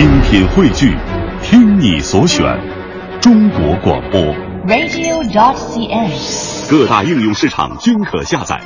[0.00, 0.96] 精品汇聚，
[1.42, 2.42] 听你所选，
[3.20, 4.18] 中国广播。
[4.66, 6.70] radio.dot.cn，。
[6.70, 8.62] 各大应用市场均可下载。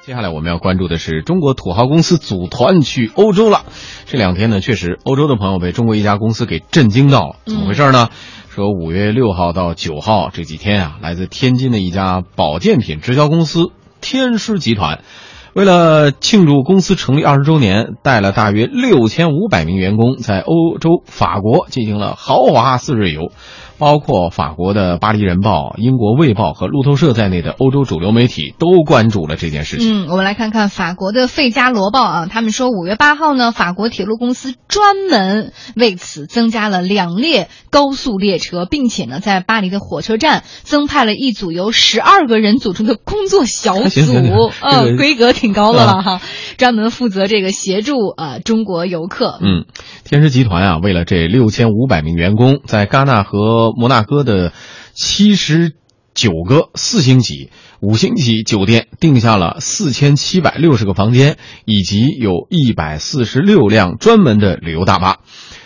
[0.00, 3.66] 接下来我们要关注的是中国土豪公司组团去欧洲了。
[4.06, 7.36] 这两天呢，确实欧洲的朋友被中国一家公司给震惊到了。
[7.44, 8.08] 怎么回事呢？
[8.48, 13.66] 说五月六号到九号这几天啊，来自天津的一家保健品直销公司
[14.00, 15.00] 天狮集团，
[15.52, 23.32] 为了庆祝公司成立二十周年，带了大约六千五百名员工在欧洲法国进行了豪华四日游。
[23.80, 30.04] 包括法国的《巴黎人报》、英国《卫报》和路透社在内的欧洲主流媒体都关注了这件事情。
[30.04, 46.20] 嗯，我们来看看法国的《费加罗报》啊，他们说五月八号呢，法国铁路公司专门为此增加了两列高速列车，并且呢，在巴黎的火车站增派了一组由十二个人组成的工作小组， 行行行呃这，个规格挺高的了哈，
[46.58, 49.38] 专门负责这个协助呃中国游客。
[49.40, 49.64] 嗯，
[50.10, 54.52] 天狮集团啊，为了这六千五百名员工，在戛纳和摩纳哥的
[54.92, 55.76] 七十
[56.14, 65.18] 九个四星级、五星级酒店定下了四千七百六十个房间，以及有一百四十六辆专门的旅游大巴。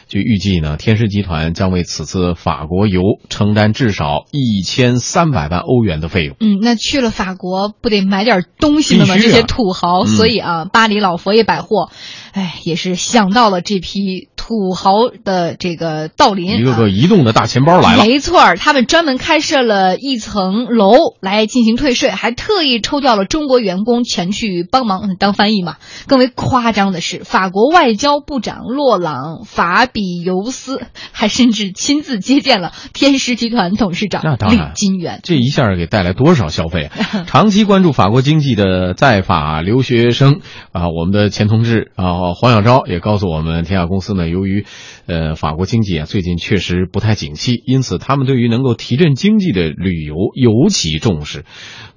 [0.07, 6.37] 据预计呢，天狮集团将为此次法国游承担至少一千三百万欧元的费用。
[6.41, 9.15] 嗯，那去了法国不得买点东西了吗？
[9.15, 11.91] 啊这些土豪，嗯所以啊，巴黎老佛爷百货，
[12.33, 18.05] 哎，也是想到了这批土豪的这个道林，一个个啊移动的大钱包来了。
[18.05, 25.77] 没错，他们专门开设了一层楼来进行退税，还特意抽调了中国员工前去帮忙当翻译嘛。
[26.07, 35.21] 更为夸张的是，法国外交部长洛朗·法比尤斯还甚至亲自接见了天狮集团董事长李金元。
[35.23, 37.25] 这一下给带来多少消费啊！
[37.27, 40.41] 长期关注法国经济的在法留学生
[40.73, 44.65] 啊，我们的前同志啊黄小昭也告诉我们，天下公司呢，由于
[45.07, 51.45] 呃法国经济啊最近确实不太景气，因此他们对于能够提振经济的旅游尤其重视。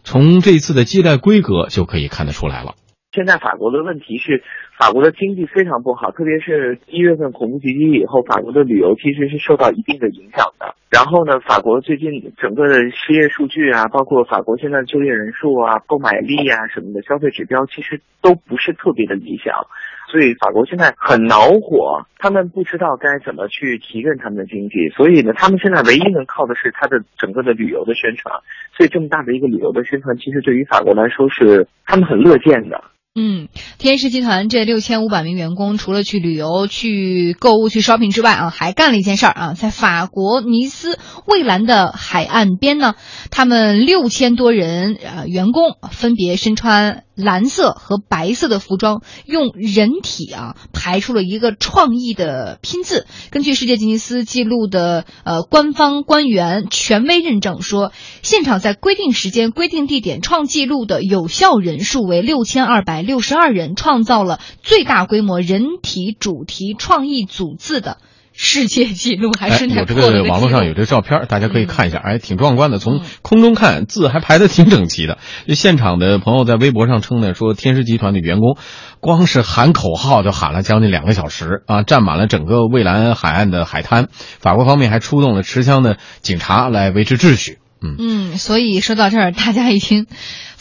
[0.03, 2.75] 从这次的接待规格就可以看得出来了。
[3.11, 4.43] 现在法国的问题是，
[4.77, 10.75] 法国的经济非常不好，特别是一月份恐怖袭击以后，法国的旅游其实是受到一定的影响的。
[10.91, 12.07] 然后呢，法国最近
[12.37, 19.65] 整个的失业数据啊，包括法国现在就业人数啊、购买力啊什么的消费指标，其实都不是特别的理想。
[20.09, 28.33] 所以法国现在很恼火，他们不知道该怎么去提振他们的经济，所以呢，他们现在唯一能靠的是他的整个的旅游的宣传。
[28.77, 32.83] 所以这么大的一个旅游的宣传，其实对于法国来说是他们很乐见的。
[33.19, 33.47] 嗯，
[33.79, 42.93] 天狮集团这六千五百名员工，除了去旅游、去购物、去 shopping 之外啊，还干了一件事儿啊，在法国尼斯蔚蓝的海岸边呢，
[43.31, 53.07] 他们六千多人呃员工分别身穿蓝色和白色的服装，用人体啊排出了一个创意的拼字。
[53.31, 57.91] 根据世界吉尼斯纪录的呃官方官员权威认证说，
[58.21, 67.97] 现场在规定时间、规定地点创纪录的有效人数为六千二百六十二人，创造了最大规模人体主题创意组字的
[68.39, 72.77] 世界纪录，还哎，是太有这个网络上有这个照片，大家可以看一下，哎，挺壮观的。
[72.77, 75.17] 从嗯空中看，字还排的挺整齐的。
[75.55, 78.55] 现场的朋友在微博上称呢，说天狮集团的员工，
[78.99, 84.07] 光是喊口号就喊了将近两个小时啊，占满了整个蔚蓝海岸的海滩。
[84.11, 87.57] 法国方面还出动了持枪的警察来维持秩序。
[87.81, 90.05] 嗯，嗯，所以说到这儿，大家已经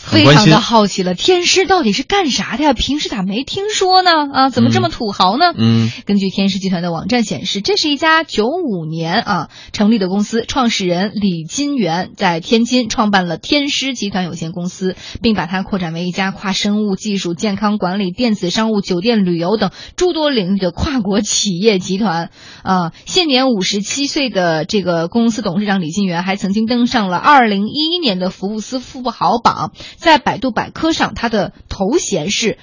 [0.07, 2.73] 非常的好奇了，天狮到底是干啥的呀？
[2.73, 4.11] 平时咋没听说呢？
[4.33, 5.53] 啊，怎么这么土豪呢？
[5.57, 22.31] 嗯，根据天狮集团的网站显示，这是一家九五年啊成立的公司，创始人李金元在天津创办了天狮集团有限公司，并把它扩展为一家跨生物技术、健康管理、电子商务、酒店旅游等诸多领域的跨国企业集团。
[22.63, 32.59] 啊，现年五十七岁的这个公司董事长李金元还曾经登上了二零一一年的福布斯富豪榜，在百度百科上，他的头衔是。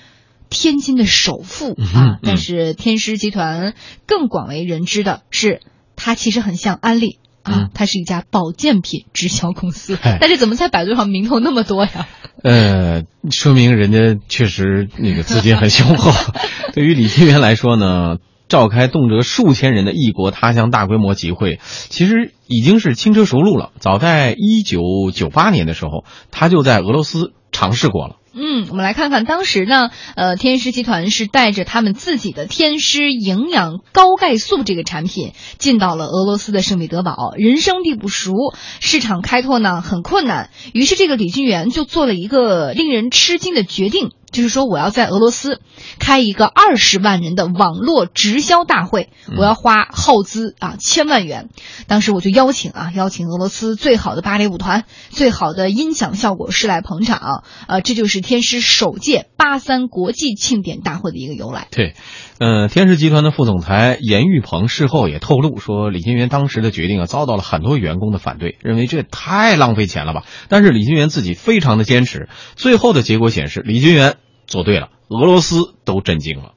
[0.55, 3.73] 天津的首富嗯啊嗯，但是天狮集团
[4.05, 5.62] 更广为人知的是，
[5.95, 12.07] 它其实很像安利啊嗯，它是一家保健品直销公司哎，但是怎么在百度上名头那么多呀？
[12.44, 13.01] 呃，
[13.31, 16.12] 说明人家确实那个资金很雄厚。
[16.75, 18.18] 对于李金元来说呢，
[18.48, 23.72] 召开动辄数千人的异国他乡大规模集会，其实已经是轻车熟路了。
[23.80, 24.81] 早在一九
[25.13, 28.18] 九八年的时候，他就在俄罗斯尝试过了。
[28.36, 38.34] 嗯，我们来看看当时呢，呃，天狮集团是带着他们自己的天狮营养高钙素这个产品进到了俄罗斯的圣彼得堡，人生地不熟，
[38.80, 44.10] 市场开拓呢很困难，于是这个李俊元就做了一个令人吃惊的决定。
[44.33, 45.62] 就是说我要在俄罗斯
[46.00, 51.50] 开一个二十万人的网络直销大会，我要花耗资啊千万元。
[51.88, 57.44] 当时我就邀请啊，邀请俄罗斯最好的芭蕾舞团、最好的音响效果师来捧场。
[57.68, 61.68] 呃，这就是天狮首届八三国际庆典大会的一个由来。
[61.71, 61.94] 对，
[62.39, 70.24] 呃，天狮集团的副总裁严玉鹏事后也透露说，李金元当时的决定啊，遭到了很多员工的反对，认为这太浪费钱了吧。
[70.50, 74.15] 但是李金元自己非常的坚持，最后的结果显示，李金元
[74.48, 76.51] 做对了，俄罗斯都震惊了。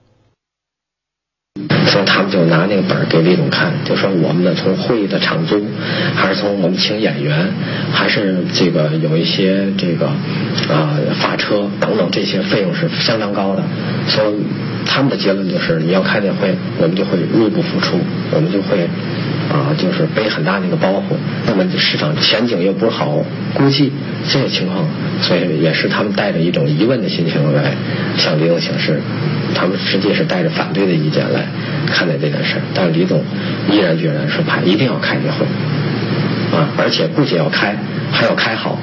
[1.87, 5.65] 说他们就拿那个本给李总看，就说我们的从会议的场租，
[6.15, 7.55] 还是从我们请演员，
[7.93, 13.63] 还是这个有一些这个啊发车等等这些费用是相当高的。
[14.09, 14.35] 说
[14.85, 17.99] 他们的结论就是你要开这会，我们就会入不敷出，
[18.33, 18.89] 我们就会
[19.51, 21.17] 啊就是背很大的一个包袱。
[21.47, 23.93] 那么市场前景又不好估计，
[24.29, 24.85] 这些情况，
[25.23, 27.73] 所以也是他们带着一种疑问的心情来
[28.17, 29.01] 向李总请示。
[29.55, 31.47] 他们实际是带着反对的意见来
[31.87, 33.25] 看待这件事，但是李总
[33.71, 35.47] 毅然决然说他一定要开这会
[36.55, 37.75] 啊，而且不仅要开，
[38.11, 38.79] 还要开好。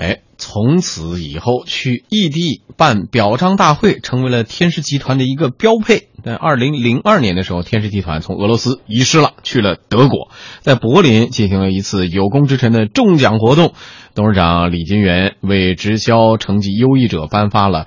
[0.00, 6.08] 哎，从此以后去异地办表彰大会成为了天狮集团的一个标配。
[6.24, 10.30] 在二零零二年的时候，天狮集团从俄罗斯遗失了，去了德国，
[10.62, 13.74] 在柏林进行了一次有功之臣的中奖活动。
[14.14, 17.86] 董事长李金元为直销成绩优异者颁发了。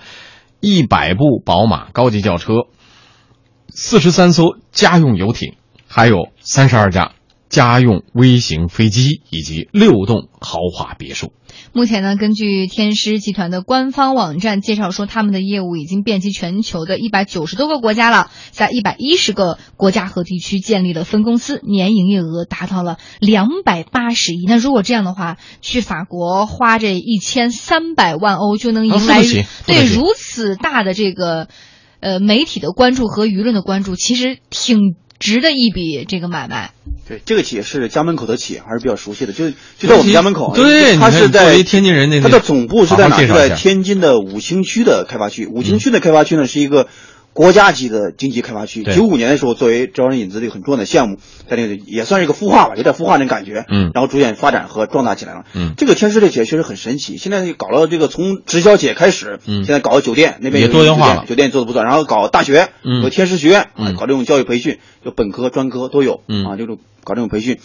[0.59, 2.67] 一百部宝马高级轿车，
[3.69, 5.55] 四十三艘家用游艇，
[5.87, 7.13] 还有三十二架
[7.53, 11.33] 家用微型飞机以及六栋豪华别墅。
[11.71, 24.45] 目前呢，根据天狮集团的官方网站介绍说，他们的业务已经遍及全球的一百九十多个国家了，在一百一十个国家和地区建立了分公司，年营业额达到了两百八十亿。
[24.47, 29.21] 那如果这样的话，去法国花这一千三百万欧就能迎来
[29.67, 31.49] 对如此大的这个
[31.99, 36.71] 呃媒体的关注和舆论的关注，其实挺值的一笔这个买卖。
[37.07, 40.53] 对，这个企业是家门口的企业，还是比较熟悉的，就就在我们家门口。
[40.55, 43.17] 对，它是在天津人那，它的总部是在哪？
[43.17, 45.45] 在天津的五星区的开发区。
[45.45, 46.87] 五星区的开发区呢，是一个。
[47.33, 51.17] 国家级的经济开发区，九五年的时候作为招商引资的一个很重要的项目，
[51.49, 66.45] 在那个也算是一个孵化吧，有点孵化那感觉，嗯，然后逐渐发展和壮大起来了，嗯，这个天狮这企业确实很神奇，现在搞了这个从直销企业开始，嗯，现在搞酒店那边也多元化了，酒店做的不错，然后搞大学，嗯，有天狮学院，嗯，搞这种教育培训，就本科、专科都有，嗯。
[66.45, 67.57] 啊，这种搞这种培训，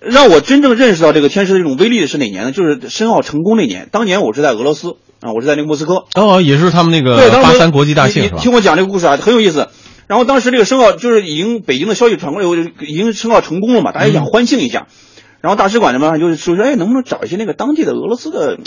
[0.00, 2.52] 让我真正认识到这个天狮的这种威力的是哪年呢？
[2.52, 8.38] 就是申奥成功那年，当年我是在俄罗斯啊，我是在那个莫斯科，哦，也是他们那个八三国际大庆是吧？
[8.40, 9.68] 听我讲这个故事啊，很有意思。
[10.08, 14.88] 然后当时这个申奥就是已经北京的消息传过来以后，已经申奥成功了嘛，大家想欢庆一下。
[15.40, 18.58] 然后大使馆的嘛就是说说，哎，能不能找一些那个当地的俄罗斯的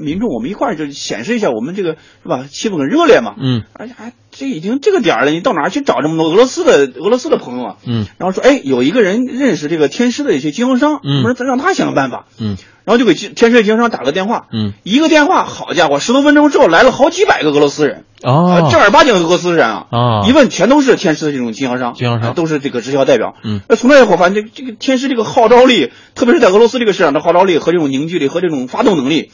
[0.00, 2.44] 民众，我们一块儿就显示一下我们这个是吧？
[2.50, 3.34] 气氛很热烈嘛。
[3.40, 3.62] 嗯。
[3.72, 7.76] 而且还这已经这个点儿了，你到哪儿去找这么多俄罗斯的俄罗斯的朋友啊？
[7.86, 8.06] 嗯。
[8.18, 12.26] 然后说，哎，有一个人认识这个天狮的一些经销商，嗯，我说咱让他想个办法。
[12.40, 12.56] 嗯。
[12.84, 14.46] 然后就给天狮的经销商打个电话。
[14.52, 14.72] 嗯。
[14.82, 18.04] 一个电话，好家伙，十多分钟之后来了好几百个俄罗斯人。
[18.22, 19.86] 哦，正儿八经的俄罗斯人啊！
[19.90, 23.34] 啊，一问全都是天狮的这种经销商，经销商都是这个直销代表。
[23.44, 29.30] 嗯，那从那以后，反正这这个天狮这个号召力，特别是在俄罗斯这个市场的号召力和这种凝聚力和这种发动能力，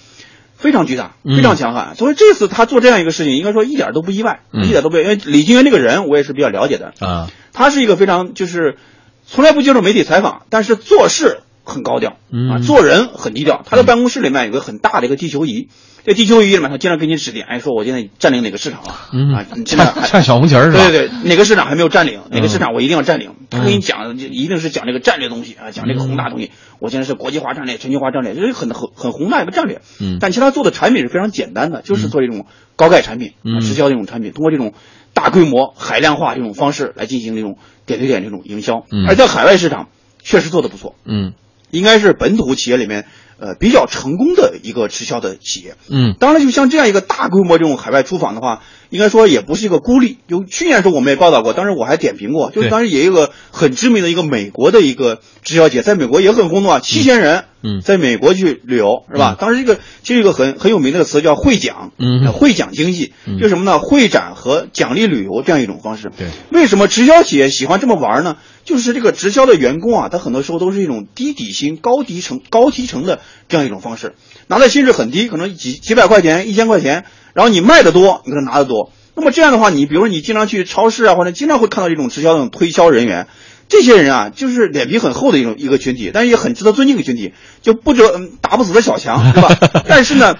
[0.57, 1.95] 非常巨大，非常强悍。
[1.95, 5.05] 所以这次他做这样一个事情，应该说一点都不意外，一点都不意外。
[5.05, 7.29] 因为李金元这个人，我也是比较了解的啊。
[7.53, 8.77] 他是一个非常就是
[9.25, 12.19] 从来不接受媒体采访，但是做事很高调
[12.51, 13.63] 啊，做人很低调。
[13.65, 15.69] 他的办公室里面有个很大的一个地球仪。
[16.03, 18.89] 这地球仪里面，他经常给你指点，哎，说我现在占领哪个市场了？
[19.37, 20.79] 啊，你，现在看小红旗儿是吧？
[20.79, 22.23] 对对对，哪个市场还没有占领？
[22.31, 23.35] 哪个市场我一定要占领？
[23.51, 26.53] 他给你讲，一定是讲这个战略东西啊，讲这个宏大东西。
[26.79, 29.83] 我现在是国际化战略、全球化战略，这是很很很宏大一个战略。
[30.01, 32.47] 嗯，但其他做的产品是非常简单的，就是做这种
[32.77, 34.73] 高钙产品、直销这种产品，通过这种
[35.13, 38.87] 大规模、海量化这种方式来进行这种点对点这种营销。
[38.91, 39.89] 嗯，而在海外市场
[40.23, 40.95] 确实做的不错。
[41.05, 41.35] 嗯，
[41.71, 43.07] 应该是本土企业里面。
[43.43, 50.19] 呃，比较成功的一个直销的企业，嗯，当然，就像这样一个大规模这种海外出访的话，应该说也不是一个孤立。
[50.29, 59.37] 就去年的时候我们也报道过，当时我还点评过，就是当时也有一个很知名的一个美国的一个直销企业，在美国也很轰动啊，七千人，嗯，在美国去旅游是吧？
[59.39, 63.79] 当时这个其实一个很很有名的词叫会奖，嗯，会奖经济，就什么呢？
[63.79, 66.11] 会展和奖励旅游这样一种方式。
[66.17, 68.37] 对，为什么直销企业喜欢这么玩呢？
[68.65, 74.15] 就是这个直销的员工啊，他很多时候都是一种低底薪、高提成、高提成的这样一种方式，
[74.47, 77.05] 拿的薪水很低，可能几几百块钱、一千块钱，
[77.41, 78.93] 然后你卖的多，你可能拿的多。
[79.15, 83.29] 那么这样的话，你比如说你经常去超市啊，或者经常会看到这种直销的推销人员，
[83.69, 87.33] 这些人啊，就是脸皮很厚的一种一个群体，但是也很值得尊敬的群体，
[87.63, 89.57] 就不折嗯打不死的小强，对吧？
[89.89, 90.37] 但是呢，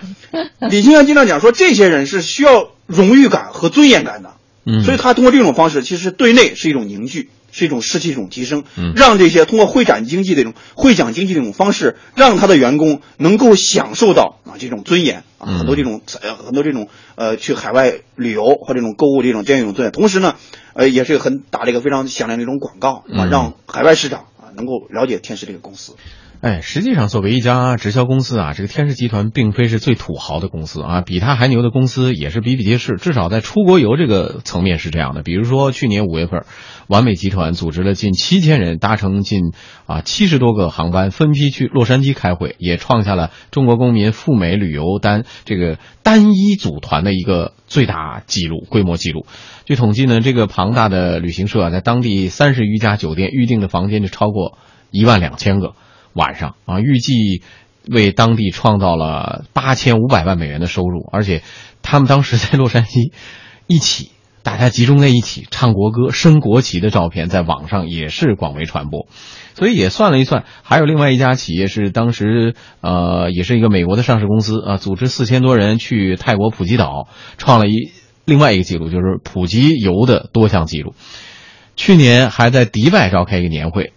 [0.71, 4.35] 李清源经常讲说，这些人是需要荣誉感和尊严感的，
[4.67, 8.93] 嗯所以他通过这种方式，其实对内是一种凝聚，是一种士气一种提升，嗯。
[8.97, 15.59] 让这些通过会展经济的这种会讲经济这种方式，让他的员工能够享受到啊这种尊严啊，嗯。
[15.59, 20.37] 很多这种呃很多这种呃去海外旅游或这种购物这种这样一种尊严，同时呢，
[20.75, 23.31] 呃也是很打了一个非常响亮的一种广告啊，嗯。
[23.31, 25.97] 让海外市场啊能够了解天使这个公司。
[26.43, 32.97] 哎，实际上，作为一家直销公司啊，这个天使集团并非是最土豪的公司啊，比它还牛的公司也是比比皆是。
[32.97, 35.23] 至少在出国游这个层面是这样的。
[35.23, 36.47] 比如说，去年五月份，
[36.87, 39.53] 完美集团组织了近七千人搭乘近
[39.85, 49.27] 啊七十多个航班，分批去洛杉矶开会，也创下了中国公民赴美旅游单这个单一组团的一个最大记录规模记录。
[49.67, 54.57] 据统计呢，这个庞大的旅行社啊，在当地三十余家酒店预订的房间就超过
[54.91, 55.75] 一万两千个。
[56.13, 57.43] 晚上啊，预计
[57.89, 61.43] 为当地创造了八千五百万美元的收入，而且
[61.83, 63.13] 他们当时在洛杉矶
[63.67, 64.11] 一起，
[64.43, 69.07] 大家集中在一起唱国歌、升国旗的照片，在网上也是广为传播。
[69.55, 77.91] 所以也算了一算，还有另外一家企业是当时呃，也是一个美国的上市公司啊，组织四千多人去泰国普吉岛，创了一
[78.25, 80.95] 另外一个记录，就是普吉游的多项记录。
[81.77, 83.93] 去年还在迪拜召开一个年会。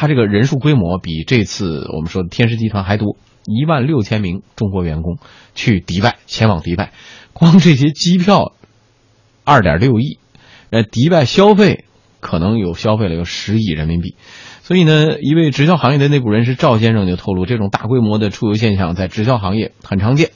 [0.00, 5.18] 它这个人数规模比这次我们说的天狮集团还多，一万六千名中国员工
[5.54, 6.94] 去迪拜，前往迪拜，
[7.34, 8.54] 光这些机票，
[9.44, 10.18] 二点六亿，
[10.70, 11.84] 呃，迪拜消费
[12.18, 14.14] 可能有消费了有十亿人民币，
[14.62, 20.30] 所以呢，一位直销行业的内部人士赵先生就透露，这种大规模的出游现象在直销行业很常见。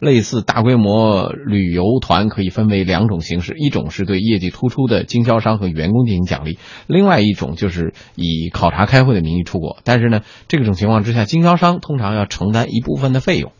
[0.00, 9.78] 类似大规模旅游团可以分为两种形式，一种是对业绩突出的经销商和员工进行奖励，另外一种就是以考察开会的名义出国。
[9.84, 13.50] 但是呢，这种情况之下，经销商通常要承担一部分的费用。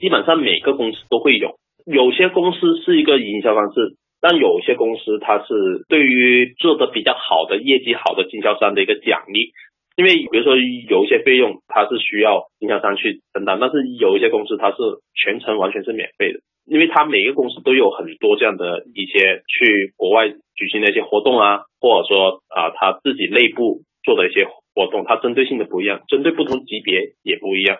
[0.00, 9.54] 基本上每个公司都会有，有些公司是一个营销方式，但有些公司它是对于做的比较好的业绩好的经销商的一个奖励。
[9.98, 14.76] 因为比如说有一些费用它是需要经销商去承担，但是有一些公司它是
[15.12, 27.78] 全程完全是免费的，因为它每个公司都有很多这样的一些去国外举行的一些活动啊，或者说啊他自己内部做的一些活动，它针对性的不一样，针对不同级别也不一样。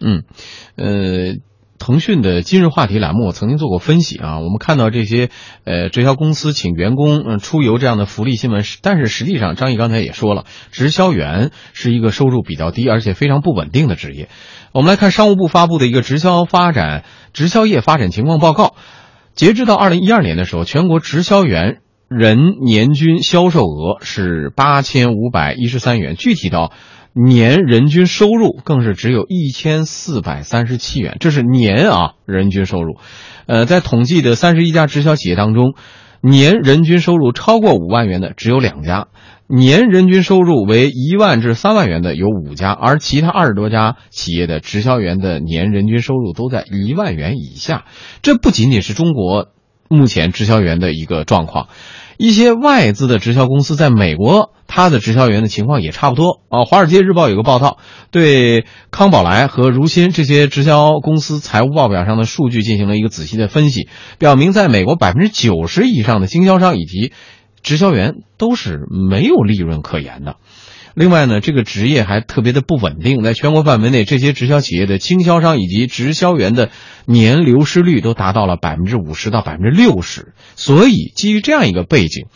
[0.00, 0.26] 嗯，
[0.76, 1.38] 呃。
[1.78, 5.28] 腾讯的今日话题栏目我曾经做过分析啊，我们看到这些
[5.64, 14.28] 呃直销公司请员工嗯出游这样的福利新闻，但是实际上张毅刚才也说了，直销员是一个收入比较低而且非常不稳定的职业。
[14.72, 18.74] 我们来看商务部发布的一个直销发展直销业发展情况报告，
[19.34, 26.72] 截至到二零一二年的时候，全国直销员人年均销售额是八千五百一十三元，具体到。
[27.18, 32.98] 年人均收入更是只有一千四百三十七元，这是年啊人均收入。
[33.46, 35.72] 呃，在统计的三十一家直销企业当中，
[36.20, 39.06] 年人均收入超过五万元的只有两家，
[39.46, 47.86] 年人均收入为一万至三万元的有五家，而其他二十多家企业的直销员的年人均收入都在一万元以下。
[48.20, 49.48] 这不仅仅是中国
[49.88, 51.68] 目前直销员的一个状况。
[52.18, 56.60] 一些外资的直销公司在美国，他的直销员的情况也差不多啊。
[56.64, 57.78] 《华尔街日报》有个报道，
[58.10, 67.12] 对康宝莱和如新这些直销公司财务报表上的数据进行了一个仔细的分析，表明在美国百分之九十以上的经销商以及
[67.62, 68.80] 直销员都是
[69.10, 70.36] 没有利润可言的。
[70.94, 76.70] 另外呢，这个职业还特别的不稳定，在全国范围内，这些直销企业的经销商以及直销员的
[77.04, 80.32] 年流失率都达到了百分之五十到百分之六十。
[80.54, 82.28] 所以，基于这样一个背景，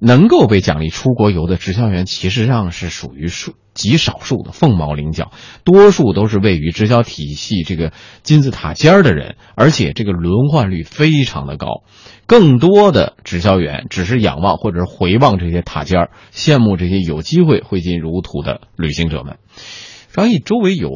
[0.00, 5.30] 能够被奖励出国游的直销员，其实上是属于数极少数的凤毛麟角，
[5.62, 7.92] 多数都是位于直销体系这个
[8.22, 11.84] 金字塔尖儿的人，而且这个轮换率非常的高。
[12.26, 19.36] 更多的直销员只是仰望或者是回望这些塔尖儿，羡慕这些有机会挥金如土的旅行者们。
[20.12, 20.90] 张毅周围有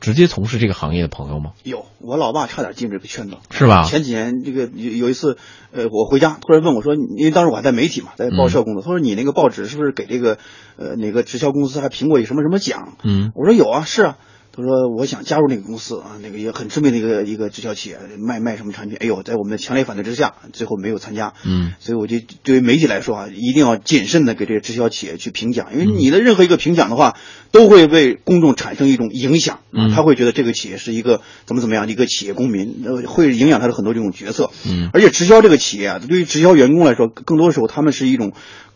[0.00, 1.52] 直接从事这个行业的朋友吗？
[1.62, 3.84] 有，我老爸差点进这个圈子，是吧？
[3.84, 5.36] 前几年这个有有一次，
[5.72, 10.38] 呃，我回家突然问我说，因为当时我还在媒体嘛，在报社工作，他说你那个报纸是不是给这个
[10.76, 12.96] 呃哪个直销公司还评过一什么什么奖？
[13.04, 14.16] 嗯，我说有啊，是啊。
[14.52, 18.98] 他说我想加入那个公司啊，那个也很知名的一个一个直销企业，卖卖什么产品？
[19.00, 21.34] 哎呦，在我们的强烈反对之下，最后没有参加。
[21.44, 27.16] 嗯，所以我就对于媒体来说啊，一定要谨慎的给这个直销企业去评奖，因为你的任何一个评奖的话，
[27.52, 29.60] 都会为公众产生一种影响
[29.94, 34.50] 他会觉得这个企业是一个怎么怎么样的一个企业公民，呃，会影响他的很多这种决策。
[34.68, 38.32] 嗯而且直销这个企业啊，对于直销员工来说，更多的时候他们是一种。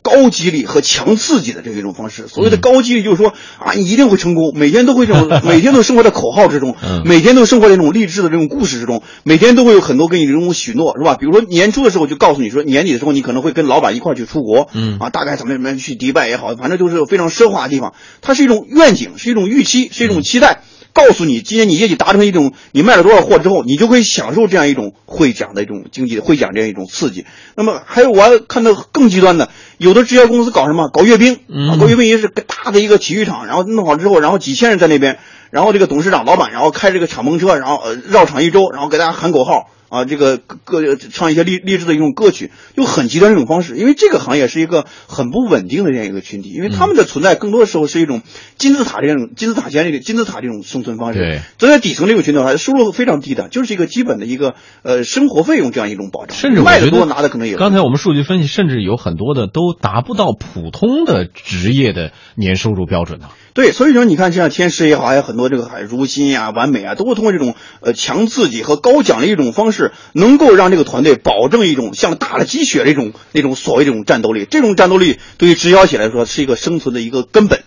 [0.06, 11.14] 高激励和强刺激的这样一种方式，所谓的高激励就是说啊，你一定会成功，每天都会这种，每天都生活在口号之中，嗯每天都生活在这种励志的这种故事之中，每天都会有很多给你这种许诺，是吧？
[11.18, 20.62] 比如说年初的时候就告诉你说，年底的时候你可能会跟老板一块儿去出国，嗯啊，大概怎么怎么样去迪拜也好，反正就是非常奢华的地方，它是一种愿景，是一种预期，是一种期待。
[20.92, 27.26] 告诉你，今年你业绩达成一种，你卖了多少货之后，你就可以享受这样一种会奖的一种经济会奖这样一种刺激。
[27.56, 30.88] 那么还有我还看到更极端的，有的直销公司搞什么？
[30.90, 31.40] 搞阅兵，
[31.80, 35.18] 搞阅兵也是个大的一个体育场，然后弄好之后，然后几千人在那边，
[35.50, 39.68] 然后这个董事长、老板，然后开这个敞篷车，然后呃绕场一周，然后给大家喊口号。
[39.94, 48.22] 啊，这个歌歌唱一些励励志的一种歌曲，用很极端的一种方式，因为这个行业是一个很不稳定的这样一个群体，因为他们的存在更多的时候是一种
[48.58, 51.20] 金字塔这种金字塔尖这个金字塔这种生存方式。
[51.20, 63.28] 对，站在底层这个群体的话，收入非常低的，就是一个基本的一个呃生活费用这样一种保障，甚至卖的多拿的可能也刚才我们数据分析，甚至有很多的都达不到普通的职业的年收入标准呢。
[63.54, 74.44] 对，所以说你看，像天师也好，还有很多这个海如新呀、完美啊，都会通过这种呃强刺激和高奖励一种方式，能够让这个团队保证一种像打了鸡血的一种那种所谓这种战斗力。
[74.50, 77.62] 这种战斗力对于直销企业来说是一个生存的一个根本。